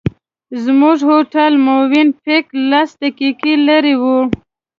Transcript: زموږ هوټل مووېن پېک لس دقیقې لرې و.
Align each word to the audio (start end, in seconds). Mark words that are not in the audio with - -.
زموږ 0.63 0.97
هوټل 1.09 1.53
مووېن 1.65 2.09
پېک 2.23 2.45
لس 2.71 2.89
دقیقې 3.03 3.53
لرې 3.67 3.95
و. 4.01 4.03